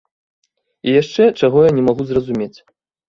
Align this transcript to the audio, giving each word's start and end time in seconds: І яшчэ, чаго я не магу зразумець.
І 0.87 0.95
яшчэ, 1.01 1.23
чаго 1.43 1.57
я 1.69 1.79
не 1.79 1.83
магу 1.91 2.03
зразумець. 2.13 2.55